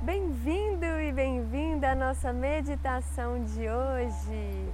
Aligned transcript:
Bem-vindo 0.00 0.86
e 1.00 1.10
bem-vinda 1.10 1.90
à 1.90 1.94
nossa 1.94 2.32
meditação 2.32 3.42
de 3.42 3.68
hoje. 3.68 4.72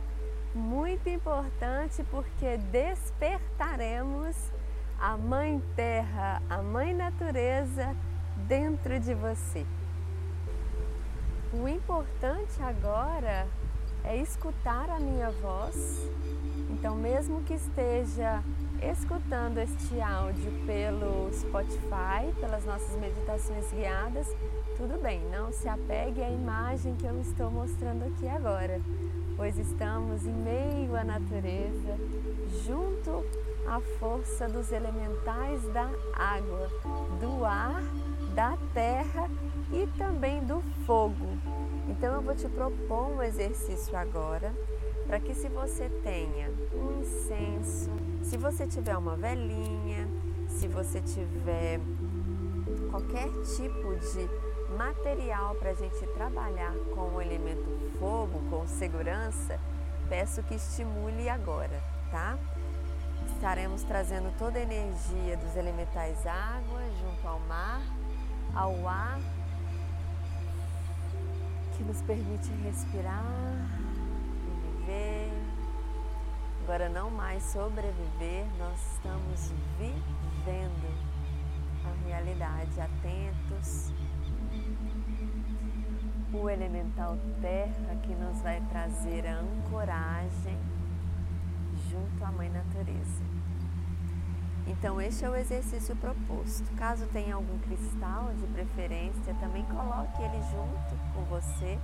Muito 0.55 1.09
importante 1.09 2.05
porque 2.11 2.59
despertaremos 2.71 4.37
a 5.01 5.17
Mãe 5.17 5.63
Terra, 5.75 6.43
a 6.51 6.59
Mãe 6.63 6.93
Natureza 6.93 7.97
dentro 8.47 9.01
de 9.01 9.15
você. 9.15 9.65
O 11.55 11.67
importante 11.67 12.63
agora 12.63 13.49
é 14.05 14.19
escutar 14.19 14.91
a 14.91 15.01
minha 15.01 15.31
voz. 15.31 16.07
Então, 16.69 16.95
mesmo 16.95 17.43
que 17.45 17.55
esteja 17.55 18.43
escutando 18.91 19.59
este 19.59 20.01
áudio 20.01 20.53
pelo 20.67 21.33
Spotify, 21.33 22.33
pelas 22.39 22.65
nossas 22.65 22.95
meditações 23.01 23.71
guiadas, 23.73 24.27
tudo 24.77 25.01
bem, 25.01 25.21
não 25.31 25.53
se 25.53 25.69
apegue 25.69 26.23
à 26.23 26.31
imagem 26.31 26.95
que 26.97 27.07
eu 27.07 27.21
estou 27.21 27.51
mostrando 27.51 28.05
aqui 28.05 28.29
agora, 28.29 28.81
pois 29.37 29.59
estamos 29.59 30.27
em 30.27 30.33
meio 30.33 30.95
à 30.97 31.05
natureza, 31.05 31.99
junto 32.65 33.25
à 33.67 33.81
força 33.99 34.49
dos 34.49 34.71
elementais 34.71 35.63
da 35.73 35.89
água, 36.15 36.69
do 37.21 37.45
ar, 37.45 37.83
da 38.35 38.57
terra 38.75 39.31
e 39.73 39.87
também 39.97 40.45
do 40.45 40.61
fogo. 40.85 41.39
Então 41.89 42.15
eu 42.15 42.23
vou 42.23 42.35
te 42.35 42.49
propor 42.49 43.17
um 43.17 43.23
exercício 43.23 43.97
agora 43.97 44.53
para 45.15 45.21
que 45.21 45.33
se 45.33 45.49
você 45.49 45.89
tenha 46.03 46.51
um 46.75 47.01
incenso, 47.01 47.89
se 48.21 48.37
você 48.37 48.67
tiver 48.67 48.97
uma 48.97 49.15
velinha, 49.15 50.09
se 50.49 50.67
você 50.67 51.01
tiver 51.01 51.79
qualquer 52.91 53.31
tipo 53.45 53.95
de 53.95 54.77
material 54.77 55.55
para 55.55 55.71
a 55.71 55.75
gente 55.75 56.05
trabalhar 56.15 56.75
com 56.93 57.15
o 57.15 57.23
elemento 57.23 57.65
fogo, 57.97 58.43
com 58.51 58.67
segurança, 58.67 59.61
peço 60.09 60.43
que 60.43 60.57
estimule 60.57 61.29
agora, 61.29 61.81
tá? 62.11 62.37
Estaremos 63.37 63.85
trazendo 63.85 64.37
toda 64.37 64.59
a 64.59 64.63
energia 64.63 65.37
dos 65.37 65.55
elementais 65.55 66.27
água 66.27 66.83
junto 67.01 67.29
ao 67.29 67.39
mar, 67.39 67.83
ao 68.53 68.89
ar, 68.89 69.21
que 71.77 71.85
nos 71.85 72.03
permite 72.03 72.51
respirar 72.65 73.23
viver. 74.85 75.31
Agora 76.63 76.89
não 76.89 77.11
mais 77.11 77.43
sobreviver, 77.43 78.47
nós 78.59 78.79
estamos 78.93 79.53
vivendo 79.79 80.95
a 81.85 82.09
realidade, 82.09 82.81
atentos 82.81 83.93
o 86.33 86.51
elemental 86.51 87.17
terra 87.41 87.95
que 88.03 88.15
nos 88.15 88.41
vai 88.41 88.61
trazer 88.69 89.27
a 89.27 89.39
ancoragem 89.39 90.59
junto 91.91 92.25
à 92.25 92.33
Mãe 92.33 92.51
Natureza. 92.51 93.23
Então, 94.67 95.01
este 95.01 95.25
é 95.25 95.31
o 95.31 95.37
exercício 95.37 95.95
proposto. 95.97 96.65
Caso 96.77 97.07
tenha 97.13 97.35
algum 97.35 97.59
cristal 97.59 98.33
de 98.35 98.47
preferência, 98.49 99.35
também 99.35 99.63
coloque 99.65 100.23
ele 100.23 100.43
junto 100.51 100.97
com 101.15 101.23
você 101.25 101.79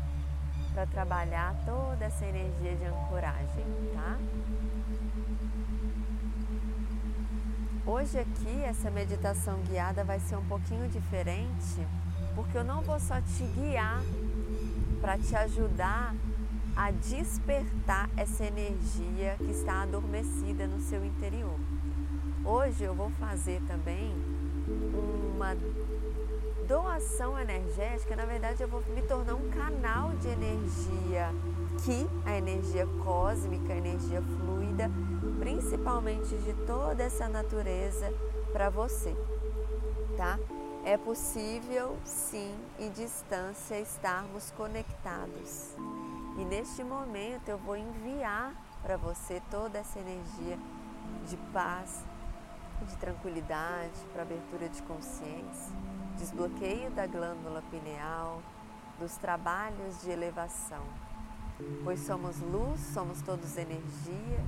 para 0.72 0.86
trabalhar 0.86 1.54
toda 1.64 2.04
essa 2.04 2.24
energia 2.24 2.76
de 2.76 2.84
ancoragem, 2.84 3.64
tá? 3.94 4.18
Hoje 7.86 8.18
aqui 8.18 8.62
essa 8.62 8.90
meditação 8.90 9.58
guiada 9.62 10.04
vai 10.04 10.20
ser 10.20 10.36
um 10.36 10.44
pouquinho 10.44 10.88
diferente, 10.88 11.86
porque 12.34 12.56
eu 12.56 12.64
não 12.64 12.82
vou 12.82 13.00
só 13.00 13.20
te 13.20 13.42
guiar 13.54 14.00
para 15.00 15.18
te 15.18 15.34
ajudar 15.34 16.14
a 16.76 16.90
despertar 16.90 18.08
essa 18.16 18.44
energia 18.44 19.34
que 19.38 19.50
está 19.50 19.82
adormecida 19.82 20.66
no 20.66 20.80
seu 20.80 21.04
interior. 21.04 21.58
Hoje 22.44 22.84
eu 22.84 22.94
vou 22.94 23.10
fazer 23.18 23.60
também 23.66 24.14
uma 25.34 25.56
doação 26.70 27.36
energética, 27.36 28.14
na 28.14 28.24
verdade 28.24 28.62
eu 28.62 28.68
vou 28.68 28.80
me 28.94 29.02
tornar 29.02 29.34
um 29.34 29.50
canal 29.50 30.10
de 30.18 30.28
energia 30.28 31.28
que 31.84 32.08
a 32.24 32.36
energia 32.36 32.86
cósmica, 33.02 33.72
a 33.72 33.76
energia 33.76 34.22
fluida, 34.22 34.88
principalmente 35.40 36.28
de 36.28 36.54
toda 36.68 37.02
essa 37.02 37.28
natureza 37.28 38.14
para 38.52 38.70
você, 38.70 39.16
tá? 40.16 40.38
É 40.84 40.96
possível, 40.96 41.98
sim, 42.04 42.54
em 42.78 42.88
distância 42.92 43.80
estarmos 43.80 44.52
conectados. 44.52 45.74
E 46.38 46.44
neste 46.44 46.84
momento 46.84 47.48
eu 47.48 47.58
vou 47.58 47.76
enviar 47.76 48.54
para 48.80 48.96
você 48.96 49.42
toda 49.50 49.76
essa 49.76 49.98
energia 49.98 50.56
de 51.26 51.36
paz, 51.52 52.04
de 52.86 52.96
tranquilidade, 52.96 53.98
para 54.12 54.22
abertura 54.22 54.68
de 54.68 54.80
consciência, 54.82 55.74
desbloqueio 56.20 56.90
da 56.90 57.06
glândula 57.06 57.62
pineal, 57.70 58.42
dos 58.98 59.16
trabalhos 59.16 60.02
de 60.02 60.10
elevação. 60.10 60.82
Pois 61.82 62.00
somos 62.00 62.38
luz, 62.40 62.78
somos 62.92 63.22
todos 63.22 63.56
energia. 63.56 64.44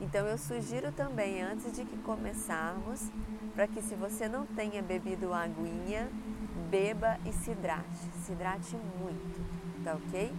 Então 0.00 0.26
eu 0.26 0.36
sugiro 0.36 0.90
também, 0.90 1.40
antes 1.40 1.72
de 1.72 1.84
que 1.84 1.96
começarmos, 1.98 3.10
para 3.54 3.68
que 3.68 3.80
se 3.80 3.94
você 3.94 4.28
não 4.28 4.44
tenha 4.44 4.82
bebido 4.82 5.32
aguinha, 5.32 6.10
beba 6.68 7.18
e 7.24 7.32
se 7.32 7.52
hidrate. 7.52 8.10
Se 8.24 8.32
hidrate 8.32 8.76
muito, 9.00 9.84
tá 9.84 9.94
ok? 9.94 10.34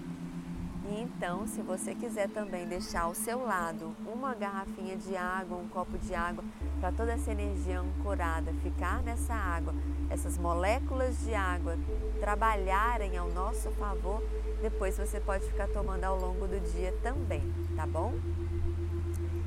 E 0.91 1.03
então, 1.03 1.47
se 1.47 1.61
você 1.61 1.95
quiser 1.95 2.27
também 2.29 2.67
deixar 2.67 3.03
ao 3.03 3.15
seu 3.15 3.45
lado 3.45 3.95
uma 4.05 4.35
garrafinha 4.35 4.97
de 4.97 5.15
água, 5.15 5.57
um 5.57 5.67
copo 5.69 5.97
de 5.97 6.13
água, 6.13 6.43
para 6.81 6.91
toda 6.91 7.13
essa 7.13 7.31
energia 7.31 7.79
ancorada 7.79 8.51
ficar 8.61 9.01
nessa 9.01 9.33
água, 9.33 9.73
essas 10.09 10.37
moléculas 10.37 11.17
de 11.19 11.33
água 11.33 11.77
trabalharem 12.19 13.17
ao 13.17 13.29
nosso 13.29 13.71
favor, 13.71 14.21
depois 14.61 14.97
você 14.97 15.17
pode 15.21 15.45
ficar 15.45 15.69
tomando 15.69 16.03
ao 16.03 16.19
longo 16.19 16.45
do 16.45 16.59
dia 16.73 16.93
também, 17.01 17.41
tá 17.73 17.87
bom? 17.87 18.13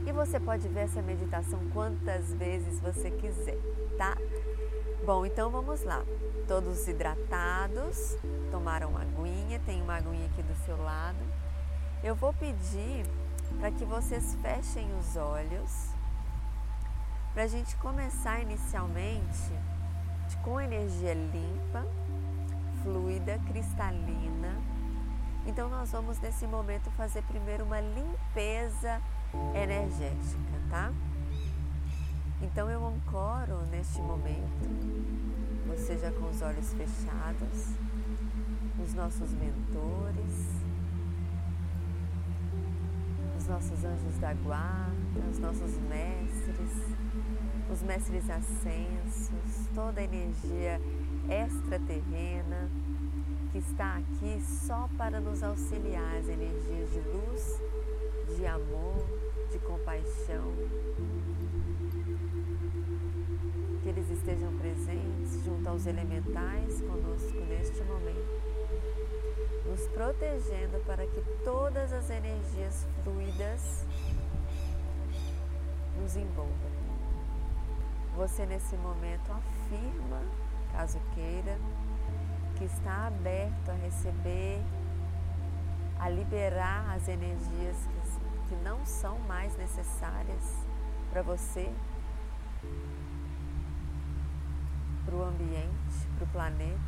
E 0.06 0.12
você 0.12 0.41
pode 0.41 0.66
ver 0.69 0.81
essa 0.81 1.03
meditação 1.03 1.61
quantas 1.75 2.32
vezes 2.32 2.81
você 2.81 3.11
quiser, 3.11 3.59
tá? 3.99 4.16
Bom, 5.04 5.26
então 5.26 5.50
vamos 5.50 5.82
lá. 5.82 6.03
Todos 6.48 6.88
hidratados, 6.88 8.16
tomaram 8.50 8.88
uma 8.88 9.03
aguinha, 9.03 9.60
tem 9.66 9.82
uma 9.82 9.97
aguinha 9.97 10.25
aqui 10.25 10.42
do 10.42 10.54
seu 10.65 10.82
lado. 10.82 11.19
Eu 12.03 12.15
vou 12.15 12.32
pedir 12.32 13.04
para 13.60 13.70
que 13.70 13.84
vocês 13.84 14.34
fechem 14.41 14.88
os 14.98 15.14
olhos, 15.14 15.91
para 17.34 17.43
a 17.43 17.47
gente 17.47 17.76
começar 17.76 18.41
inicialmente 18.41 19.53
com 20.43 20.59
energia 20.59 21.12
limpa, 21.12 21.87
fluida, 22.82 23.38
cristalina. 23.47 24.56
Então 25.44 25.69
nós 25.69 25.93
vamos 25.93 26.19
nesse 26.19 26.47
momento 26.47 26.91
fazer 26.93 27.22
primeiro 27.25 27.64
uma 27.64 27.81
limpeza 27.81 29.03
energética, 29.54 30.54
tá? 30.70 30.91
Então 32.44 32.71
eu 32.71 32.87
ancoro 32.87 33.65
neste 33.71 34.03
momento, 34.03 34.69
você 35.66 35.97
já 35.97 36.10
com 36.12 36.28
os 36.28 36.43
olhos 36.43 36.75
fechados, 36.75 37.71
os 38.78 38.93
nossos 38.93 39.31
mentores, 39.32 40.60
os 43.38 43.49
nossos 43.49 43.82
anjos 43.82 44.19
da 44.19 44.34
guarda, 44.34 45.21
os 45.31 45.38
nossos 45.38 45.78
mestres, 45.88 46.97
os 47.72 47.82
mestres 47.82 48.28
ascensos, 48.28 49.66
toda 49.75 50.03
a 50.03 50.05
energia 50.05 50.78
extraterrena 51.31 52.69
que 53.52 53.58
está 53.58 53.97
aqui 53.97 54.38
só 54.43 54.87
para 54.99 55.19
nos 55.19 55.43
auxiliar, 55.43 56.17
as 56.19 56.29
energias 56.29 56.90
de 56.93 57.00
luz, 57.00 57.58
de 58.37 58.47
amor, 58.47 59.02
de 59.50 59.58
compaixão. 59.61 60.52
Estejam 64.25 64.56
presentes 64.56 65.44
junto 65.44 65.69
aos 65.69 65.85
elementais 65.85 66.81
conosco 66.81 67.41
neste 67.47 67.82
momento, 67.82 68.43
nos 69.67 69.87
protegendo 69.88 70.82
para 70.87 71.06
que 71.06 71.21
todas 71.44 71.93
as 71.93 72.09
energias 72.09 72.87
fluidas 73.03 73.85
nos 76.00 76.17
envolvam. 76.17 76.73
Você 78.17 78.47
nesse 78.47 78.76
momento 78.79 79.31
afirma, 79.31 80.23
caso 80.73 80.99
queira, 81.15 81.59
que 82.56 82.65
está 82.65 83.09
aberto 83.09 83.69
a 83.69 83.75
receber, 83.75 84.62
a 86.00 86.09
liberar 86.09 86.94
as 86.97 87.09
energias 87.09 87.76
que 87.76 88.05
que 88.49 88.55
não 88.56 88.85
são 88.85 89.19
mais 89.21 89.56
necessárias 89.56 90.67
para 91.11 91.23
você, 91.23 91.73
para 95.14 95.22
o 95.22 95.28
ambiente, 95.28 96.08
para 96.16 96.25
o 96.25 96.28
planeta. 96.28 96.81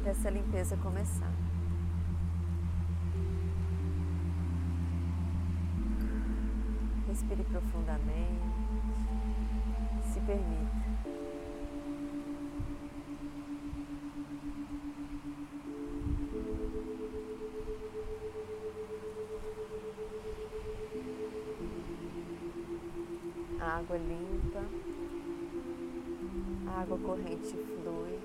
Para 0.00 0.10
essa 0.12 0.30
limpeza 0.30 0.76
começar. 0.76 1.32
Respire 7.08 7.42
profundamente, 7.44 8.40
se 10.12 10.20
permita. 10.20 10.85
Água 23.96 23.98
limpa, 23.98 24.62
a 26.70 26.80
água 26.82 26.98
corrente 26.98 27.56
flui, 27.56 28.20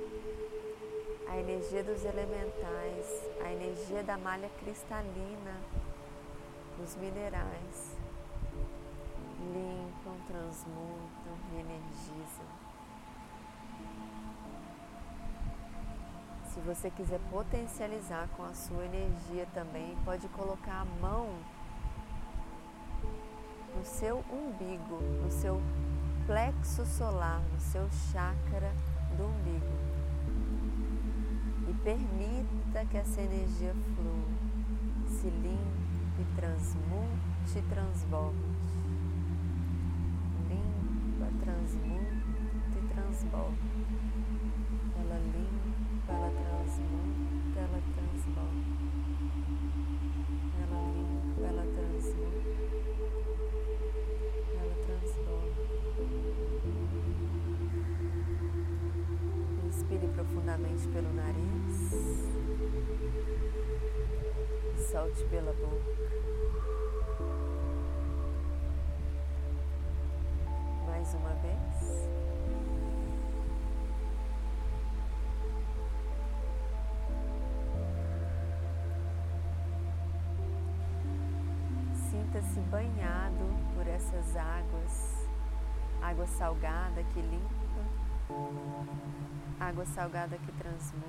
a 1.29 1.37
energia 1.37 1.83
dos 1.83 2.03
elementais, 2.03 3.29
a 3.43 3.51
energia 3.51 4.03
da 4.03 4.17
malha 4.17 4.49
cristalina, 4.59 5.57
os 6.83 6.95
minerais 6.97 7.97
limpam, 9.53 10.15
transmutam, 10.27 11.37
reenergizam. 11.53 12.61
Se 16.53 16.59
você 16.59 16.91
quiser 16.91 17.19
potencializar 17.31 18.27
com 18.35 18.43
a 18.43 18.53
sua 18.53 18.85
energia 18.85 19.47
também, 19.53 19.97
pode 20.03 20.27
colocar 20.29 20.81
a 20.81 20.85
mão 21.01 21.29
no 23.75 23.83
seu 23.85 24.23
umbigo, 24.29 24.99
no 25.23 25.31
seu 25.31 25.61
plexo 26.25 26.85
solar, 26.85 27.41
no 27.53 27.59
seu 27.59 27.89
chakra 28.11 28.71
do 29.17 29.25
umbigo. 29.25 29.65
E 31.69 31.73
permita 31.83 32.85
que 32.89 32.97
essa 32.97 33.21
energia 33.21 33.73
flua, 33.95 34.41
se 35.07 35.29
limpe, 35.29 36.25
transmute 36.35 37.57
e 37.57 37.61
transborde. 37.63 38.37
Limpa, 40.49 41.31
transmute 41.43 42.77
e 42.77 42.93
transborde. 42.93 43.57
Ela 44.99 45.19
limpa, 45.19 46.13
ela 46.13 46.31
transmuta, 46.31 47.59
ela 47.59 47.81
transborde. 47.95 48.71
Profundamente 60.51 60.87
pelo 60.89 61.13
nariz. 61.13 61.91
Solte 64.91 65.23
pela 65.25 65.53
boca. 65.53 65.91
Mais 70.85 71.13
uma 71.13 71.33
vez. 71.35 72.09
Sinta-se 82.09 82.59
banhado 82.69 83.45
por 83.73 83.87
essas 83.87 84.35
águas, 84.35 85.27
água 86.01 86.27
salgada 86.27 87.03
que 87.13 87.21
limpa 87.21 88.10
água 89.59 89.85
salgada 89.85 90.37
que 90.37 90.51
transmuta, 90.53 91.07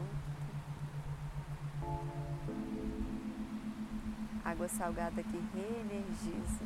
água 4.45 4.69
salgada 4.69 5.23
que 5.23 5.43
reenergiza. 5.55 6.65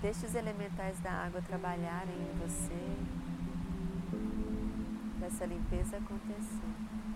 Deixe 0.00 0.26
os 0.26 0.34
elementais 0.34 0.98
da 1.00 1.12
água 1.12 1.40
trabalharem 1.42 2.16
em 2.16 2.38
você, 2.40 2.96
para 5.18 5.28
essa 5.28 5.46
limpeza 5.46 5.96
acontecer. 5.96 7.11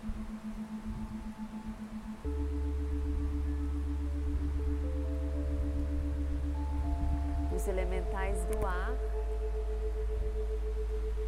Elementais 7.68 8.44
do 8.44 8.66
ar 8.66 8.94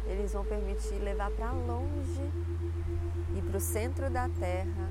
eles 0.09 0.33
vão 0.33 0.43
permitir 0.43 0.95
levar 0.95 1.29
para 1.31 1.51
longe 1.51 2.31
e 3.37 3.41
para 3.41 3.57
o 3.57 3.61
centro 3.61 4.09
da 4.09 4.27
Terra 4.27 4.89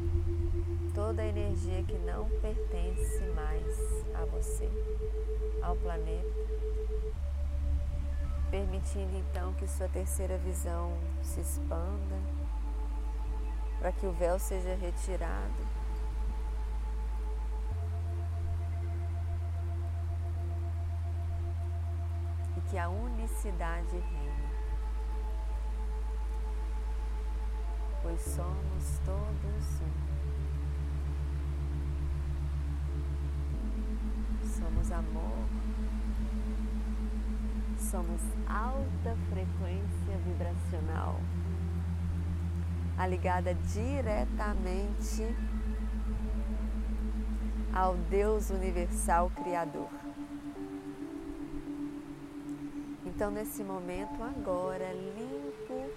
toda 0.94 1.22
a 1.22 1.26
energia 1.26 1.82
que 1.82 1.98
não 1.98 2.28
pertence 2.40 3.20
mais 3.34 3.76
a 4.14 4.24
você, 4.24 4.68
ao 5.62 5.76
planeta, 5.76 6.32
permitindo 8.50 9.16
então 9.16 9.52
que 9.54 9.66
sua 9.66 9.88
terceira 9.88 10.38
visão 10.38 10.92
se 11.22 11.40
expanda, 11.40 12.16
para 13.78 13.92
que 13.92 14.06
o 14.06 14.12
véu 14.12 14.38
seja 14.38 14.74
retirado. 14.74 15.78
Que 22.70 22.78
a 22.78 22.88
unicidade 22.88 23.92
reine. 23.92 24.28
pois 28.02 28.20
somos 28.22 28.98
todos 29.04 29.80
um. 29.82 30.08
Somos 34.46 34.90
amor, 34.90 35.46
somos 37.78 38.20
alta 38.48 39.16
frequência 39.30 40.16
vibracional, 40.24 41.20
ligada 43.08 43.54
diretamente 43.54 45.36
ao 47.72 47.94
Deus 47.94 48.50
Universal 48.50 49.30
Criador. 49.30 49.90
Então, 53.18 53.32
nesse 53.32 53.64
momento, 53.64 54.22
agora, 54.22 54.92
limpo 54.92 55.90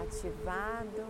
ativado, 0.00 1.04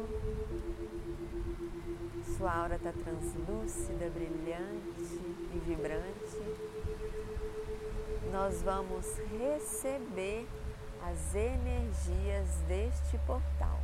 sua 2.37 2.52
aura 2.57 2.75
está 2.75 2.93
translúcida, 2.93 4.11
brilhante 4.11 5.21
e 5.55 5.62
vibrante. 5.64 6.59
Nós 8.33 8.61
vamos 8.62 9.07
receber 9.38 10.49
as 11.09 11.37
energias 11.37 12.49
deste 12.67 13.17
portal. 13.19 13.79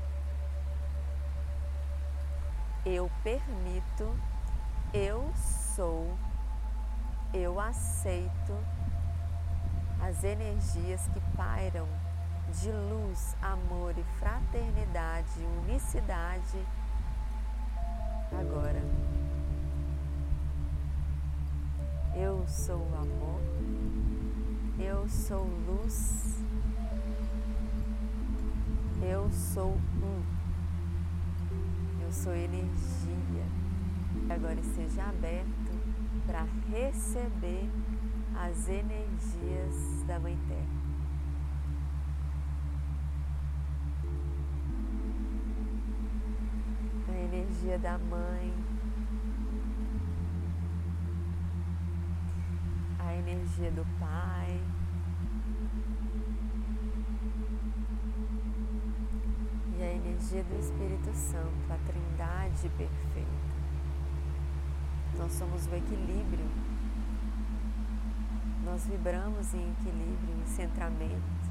Eu 2.84 3.08
permito, 3.22 4.12
eu 4.92 5.32
sou, 5.76 6.18
eu 7.32 7.60
aceito 7.60 8.58
as 10.06 10.22
energias 10.22 11.08
que 11.08 11.20
pairam 11.34 11.88
de 12.60 12.70
luz, 12.70 13.34
amor 13.40 13.94
e 13.96 14.04
fraternidade, 14.18 15.40
unicidade 15.62 16.58
agora. 18.30 18.82
Eu 22.14 22.46
sou 22.46 22.86
amor, 23.00 23.40
eu 24.78 25.08
sou 25.08 25.46
luz, 25.66 26.44
eu 29.02 29.30
sou 29.32 29.72
um, 29.72 30.22
eu 32.02 32.12
sou 32.12 32.34
energia. 32.34 33.46
Agora 34.28 34.60
esteja 34.60 35.02
aberto 35.04 35.72
para 36.26 36.46
receber 36.70 37.70
as 38.36 38.68
energias 38.68 40.04
da 40.06 40.18
Mãe 40.18 40.38
Terra. 40.48 40.84
energia 47.64 47.78
da 47.78 47.98
mãe, 47.98 48.52
a 52.98 53.14
energia 53.14 53.70
do 53.70 53.84
pai. 53.98 54.60
E 59.76 59.82
a 59.82 59.92
energia 59.94 60.44
do 60.44 60.58
Espírito 60.58 61.12
Santo, 61.12 61.50
a 61.70 61.76
Trindade 61.86 62.68
perfeita. 62.76 63.30
Nós 65.18 65.32
somos 65.32 65.66
o 65.66 65.74
equilíbrio. 65.74 66.73
Nós 68.64 68.86
vibramos 68.86 69.54
em 69.54 69.70
equilíbrio, 69.70 70.36
em 70.42 70.46
centramento. 70.46 71.44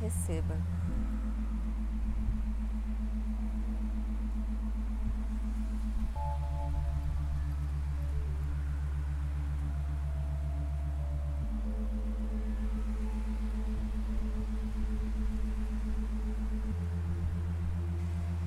receba. 0.00 0.56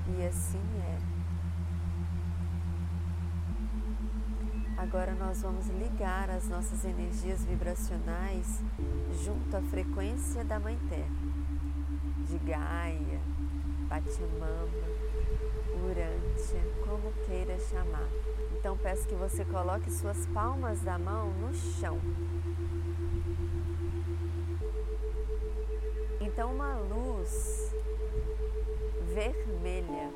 E 0.07 0.25
assim 0.25 0.59
é. 0.79 1.00
Agora 4.81 5.13
nós 5.13 5.43
vamos 5.43 5.67
ligar 5.67 6.27
as 6.31 6.49
nossas 6.49 6.83
energias 6.83 7.45
vibracionais 7.45 8.63
junto 9.23 9.55
à 9.55 9.61
frequência 9.61 10.43
da 10.43 10.59
Mãe 10.59 10.75
Terra, 10.89 11.05
de 12.27 12.39
Gaia, 12.39 13.21
Pachamama, 13.87 14.87
Urântia, 15.83 16.61
como 16.83 17.13
queira 17.27 17.59
chamar. 17.59 18.09
Então 18.57 18.75
peço 18.75 19.07
que 19.07 19.13
você 19.13 19.45
coloque 19.45 19.91
suas 19.91 20.25
palmas 20.25 20.81
da 20.81 20.97
mão 20.97 21.29
no 21.29 21.53
chão. 21.53 22.01
Então 26.19 26.51
uma 26.55 26.73
luz 26.77 27.71
vermelha. 29.13 30.09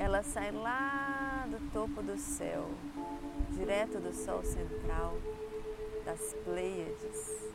Ela 0.00 0.22
sai 0.22 0.52
lá 0.52 1.44
do 1.50 1.72
topo 1.72 2.00
do 2.00 2.16
céu, 2.16 2.70
direto 3.50 3.98
do 3.98 4.14
Sol 4.14 4.44
central, 4.44 5.18
das 6.04 6.34
Pleiades. 6.44 7.48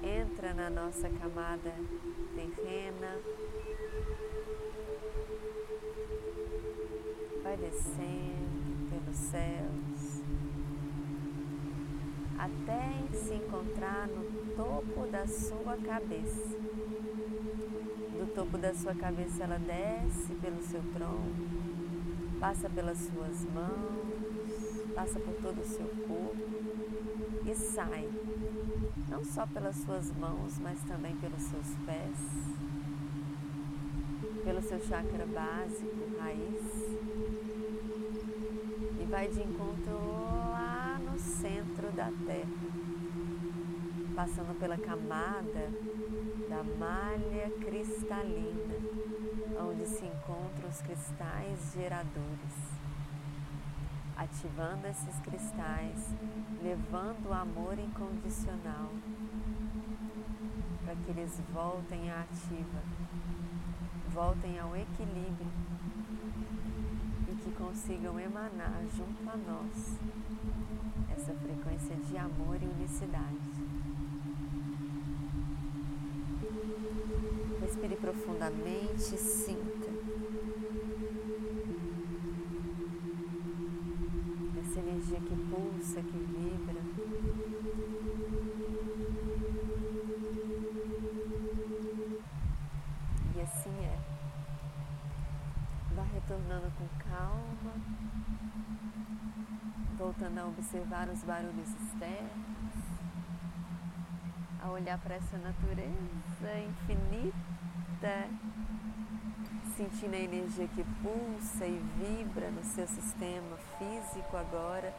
Entra 0.00 0.54
na 0.54 0.70
nossa 0.70 1.10
camada 1.10 1.74
terrena, 2.36 3.18
vai 7.42 7.56
descendo 7.56 8.88
pelos 8.88 9.16
céus, 9.16 10.22
até 12.38 13.16
se 13.18 13.34
encontrar 13.34 14.06
no 14.06 14.37
topo 14.58 15.06
da 15.06 15.24
sua 15.24 15.76
cabeça. 15.76 16.58
Do 18.18 18.34
topo 18.34 18.58
da 18.58 18.74
sua 18.74 18.92
cabeça 18.92 19.44
ela 19.44 19.56
desce 19.56 20.34
pelo 20.34 20.60
seu 20.60 20.82
tronco, 20.94 22.40
passa 22.40 22.68
pelas 22.68 22.98
suas 22.98 23.44
mãos, 23.54 24.92
passa 24.96 25.20
por 25.20 25.34
todo 25.34 25.60
o 25.60 25.64
seu 25.64 25.86
corpo 26.08 26.34
e 27.46 27.54
sai, 27.54 28.08
não 29.08 29.22
só 29.24 29.46
pelas 29.46 29.76
suas 29.76 30.10
mãos, 30.16 30.58
mas 30.58 30.82
também 30.82 31.14
pelos 31.18 31.42
seus 31.42 31.76
pés, 31.86 32.18
pelo 34.44 34.60
seu 34.60 34.80
chakra 34.80 35.24
básico, 35.24 36.18
raiz, 36.18 36.98
e 39.00 39.04
vai 39.08 39.28
de 39.28 39.40
encontro 39.40 39.94
lá 40.50 41.00
no 41.00 41.16
centro 41.16 41.92
da 41.92 42.10
Terra 42.26 42.87
passando 44.18 44.58
pela 44.58 44.76
camada 44.76 45.70
da 46.48 46.64
malha 46.76 47.52
cristalina, 47.60 48.74
onde 49.60 49.86
se 49.86 50.04
encontram 50.06 50.68
os 50.68 50.80
cristais 50.82 51.72
geradores. 51.72 52.74
Ativando 54.16 54.88
esses 54.88 55.20
cristais, 55.20 56.16
levando 56.60 57.28
o 57.28 57.32
amor 57.32 57.78
incondicional 57.78 58.90
para 60.84 60.96
que 60.96 61.10
eles 61.12 61.40
voltem 61.54 62.10
à 62.10 62.22
ativa, 62.22 62.82
voltem 64.12 64.58
ao 64.58 64.74
equilíbrio 64.74 65.52
e 67.28 67.36
que 67.36 67.52
consigam 67.52 68.18
emanar 68.18 68.82
junto 68.96 69.30
a 69.30 69.36
nós 69.36 69.96
essa 71.16 71.32
frequência 71.34 71.94
de 71.94 72.18
amor 72.18 72.58
e 72.60 72.66
unicidade. 72.66 73.57
Respire 77.60 77.96
profundamente 77.96 79.14
e 79.14 79.18
sinta. 79.18 79.88
Essa 84.60 84.80
energia 84.80 85.20
que 85.20 85.36
pulsa, 85.36 86.02
que 86.02 86.18
vibra. 86.18 86.82
E 93.36 93.40
assim 93.40 93.70
é. 93.84 93.98
Vá 95.94 96.02
retornando 96.02 96.70
com 96.76 96.88
calma, 97.08 97.74
voltando 99.96 100.38
a 100.38 100.46
observar 100.46 101.08
os 101.08 101.22
barulhos 101.22 101.68
externos 101.68 102.57
a 104.62 104.70
olhar 104.70 104.98
para 104.98 105.14
essa 105.14 105.36
natureza 105.38 106.58
infinita, 106.66 108.28
sentindo 109.76 110.14
a 110.14 110.18
energia 110.18 110.68
que 110.68 110.84
pulsa 111.02 111.66
e 111.66 111.78
vibra 111.96 112.50
no 112.50 112.64
seu 112.64 112.86
sistema 112.86 113.56
físico 113.78 114.36
agora, 114.36 114.92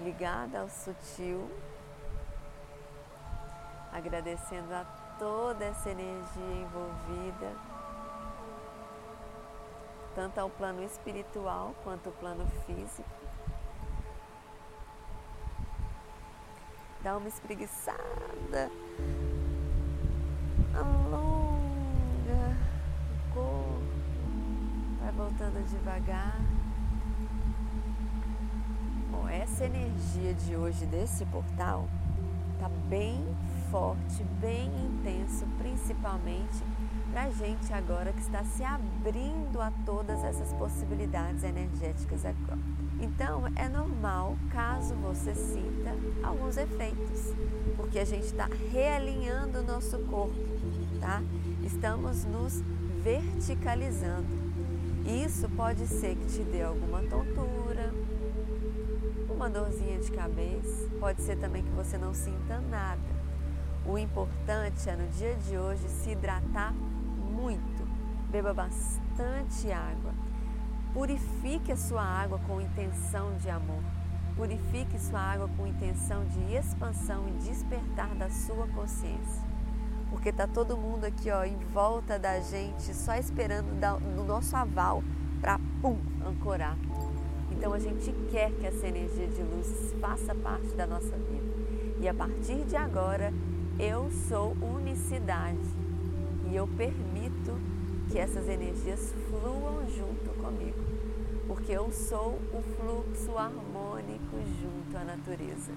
ligada 0.00 0.60
ao 0.60 0.68
sutil, 0.68 1.50
agradecendo 3.92 4.72
a 4.74 4.84
toda 5.18 5.64
essa 5.64 5.90
energia 5.90 6.54
envolvida, 6.62 7.56
tanto 10.14 10.38
ao 10.38 10.50
plano 10.50 10.82
espiritual 10.82 11.74
quanto 11.84 12.08
ao 12.08 12.12
plano 12.12 12.46
físico. 12.66 13.22
dá 17.02 17.16
uma 17.16 17.28
espreguiçada, 17.28 18.70
alonga 20.74 22.56
o 23.10 23.34
corpo, 23.34 23.82
vai 25.00 25.12
voltando 25.12 25.64
devagar. 25.68 26.40
Bom, 29.10 29.28
essa 29.28 29.64
energia 29.64 30.34
de 30.34 30.56
hoje 30.56 30.86
desse 30.86 31.24
portal 31.26 31.88
tá 32.58 32.68
bem 32.88 33.24
forte, 33.70 34.22
bem 34.40 34.68
intenso, 34.84 35.46
principalmente 35.58 36.62
para 37.12 37.30
gente 37.30 37.72
agora 37.72 38.12
que 38.12 38.20
está 38.20 38.42
se 38.44 38.64
abrindo 38.64 39.60
a 39.60 39.70
todas 39.84 40.24
essas 40.24 40.52
possibilidades 40.54 41.44
energéticas 41.44 42.24
agora. 42.24 42.58
Então, 43.02 43.42
é 43.56 43.68
normal 43.68 44.36
caso 44.52 44.94
você 44.94 45.34
sinta 45.34 45.90
alguns 46.22 46.56
efeitos, 46.56 47.34
porque 47.76 47.98
a 47.98 48.04
gente 48.04 48.26
está 48.26 48.48
realinhando 48.70 49.58
o 49.58 49.62
nosso 49.64 49.98
corpo, 50.04 50.38
tá? 51.00 51.20
Estamos 51.64 52.24
nos 52.24 52.62
verticalizando. 53.02 54.28
Isso 55.04 55.48
pode 55.48 55.84
ser 55.88 56.14
que 56.14 56.26
te 56.26 56.44
dê 56.44 56.62
alguma 56.62 57.02
tontura, 57.02 57.92
uma 59.28 59.50
dorzinha 59.50 59.98
de 59.98 60.12
cabeça, 60.12 60.88
pode 61.00 61.22
ser 61.22 61.36
também 61.38 61.64
que 61.64 61.72
você 61.72 61.98
não 61.98 62.14
sinta 62.14 62.60
nada. 62.70 63.02
O 63.84 63.98
importante 63.98 64.88
é 64.88 64.94
no 64.94 65.08
dia 65.08 65.34
de 65.34 65.58
hoje 65.58 65.88
se 65.88 66.10
hidratar 66.10 66.72
muito, 66.72 67.82
beba 68.30 68.54
bastante 68.54 69.72
água 69.72 70.21
Purifique 70.92 71.72
a 71.72 71.76
sua 71.76 72.02
água 72.02 72.38
com 72.46 72.60
intenção 72.60 73.34
de 73.38 73.48
amor. 73.48 73.82
Purifique 74.36 74.98
sua 74.98 75.20
água 75.20 75.48
com 75.56 75.66
intenção 75.66 76.22
de 76.26 76.54
expansão 76.54 77.26
e 77.28 77.32
despertar 77.48 78.14
da 78.14 78.28
sua 78.28 78.66
consciência. 78.68 79.42
Porque 80.10 80.28
está 80.28 80.46
todo 80.46 80.76
mundo 80.76 81.06
aqui 81.06 81.30
ó, 81.30 81.44
em 81.44 81.56
volta 81.72 82.18
da 82.18 82.38
gente, 82.40 82.94
só 82.94 83.14
esperando 83.14 83.68
o 84.18 84.24
nosso 84.24 84.54
aval 84.54 85.02
para, 85.40 85.58
pum, 85.80 85.96
ancorar. 86.26 86.76
Então 87.50 87.72
a 87.72 87.78
gente 87.78 88.12
quer 88.30 88.50
que 88.50 88.66
essa 88.66 88.86
energia 88.86 89.28
de 89.28 89.42
luz 89.42 89.94
faça 89.98 90.34
parte 90.34 90.74
da 90.74 90.86
nossa 90.86 91.16
vida. 91.16 91.52
E 92.00 92.08
a 92.08 92.12
partir 92.12 92.64
de 92.66 92.76
agora, 92.76 93.32
eu 93.78 94.10
sou 94.28 94.54
unicidade 94.60 95.58
e 96.50 96.54
eu 96.54 96.68
permito 96.68 97.58
que 98.10 98.18
essas 98.18 98.46
energias 98.46 99.14
fluam 99.30 99.88
junto 99.88 100.31
comigo, 100.42 100.78
porque 101.46 101.72
eu 101.72 101.90
sou 101.92 102.38
o 102.52 102.60
fluxo 102.60 103.38
harmônico 103.38 104.36
junto 104.60 104.96
à 104.96 105.04
natureza. 105.04 105.72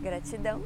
Gratidão 0.00 0.62